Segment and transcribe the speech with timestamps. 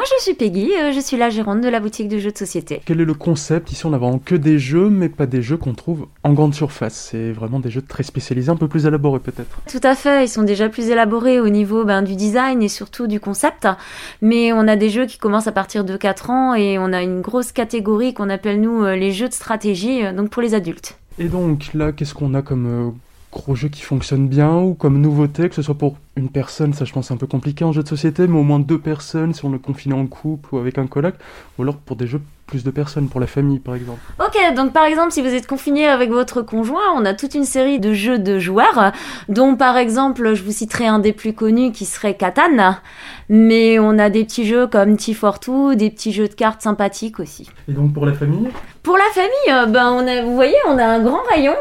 [0.00, 2.38] Moi, je suis Peggy, euh, je suis la gérante de la boutique de jeux de
[2.38, 2.80] société.
[2.86, 5.58] Quel est le concept Ici, on n'a vraiment que des jeux, mais pas des jeux
[5.58, 7.10] qu'on trouve en grande surface?
[7.10, 9.60] C'est vraiment des jeux très spécialisés, un peu plus élaborés peut-être.
[9.70, 13.08] Tout à fait, ils sont déjà plus élaborés au niveau ben, du design et surtout
[13.08, 13.68] du concept.
[14.22, 17.02] Mais on a des jeux qui commencent à partir de 4 ans et on a
[17.02, 20.54] une grosse catégorie qu'on appelle nous euh, les jeux de stratégie, euh, donc pour les
[20.54, 20.96] adultes.
[21.18, 22.94] Et donc là, qu'est-ce qu'on a comme
[23.32, 26.84] gros jeu qui fonctionne bien ou comme nouveauté, que ce soit pour une personne, ça
[26.84, 29.34] je pense c'est un peu compliqué en jeu de société, mais au moins deux personnes
[29.34, 31.14] si on est confiné en couple ou avec un coloc,
[31.58, 34.00] ou alors pour des jeux plus de personnes, pour la famille par exemple.
[34.18, 37.44] Ok, donc par exemple si vous êtes confiné avec votre conjoint, on a toute une
[37.44, 38.92] série de jeux de joueurs,
[39.28, 42.76] dont par exemple je vous citerai un des plus connus qui serait Catan,
[43.28, 47.48] mais on a des petits jeux comme T42, des petits jeux de cartes sympathiques aussi.
[47.68, 48.48] Et donc pour la famille?
[48.82, 51.54] Pour la famille, euh, ben on a, vous voyez, on a un grand rayon.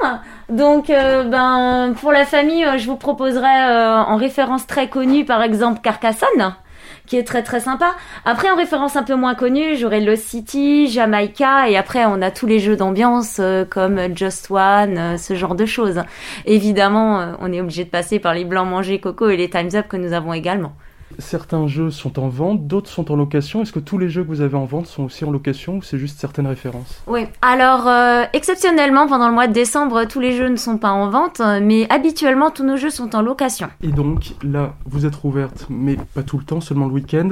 [0.49, 5.43] Donc, euh, ben, pour la famille, euh, je vous proposerai en référence très connue, par
[5.43, 6.55] exemple, Carcassonne
[7.05, 7.95] qui est très très sympa.
[8.25, 12.31] Après, en référence un peu moins connue, j'aurai Lost City, Jamaica, et après on a
[12.31, 16.01] tous les jeux d'ambiance euh, comme Just One, euh, ce genre de choses.
[16.45, 19.69] Évidemment, euh, on est obligé de passer par les blancs mangés coco et les Times
[19.73, 20.73] Up que nous avons également.
[21.17, 23.61] Certains jeux sont en vente, d'autres sont en location.
[23.61, 25.81] Est-ce que tous les jeux que vous avez en vente sont aussi en location ou
[25.81, 27.01] c'est juste certaines références?
[27.07, 30.91] Oui, alors euh, exceptionnellement pendant le mois de décembre, tous les jeux ne sont pas
[30.91, 33.69] en vente, mais habituellement tous nos jeux sont en location.
[33.81, 37.29] Et donc là, vous êtes rouverte, mais pas tout le temps, seulement le week-end.